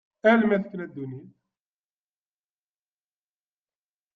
[0.29, 1.33] Ala ma tefna ddunit.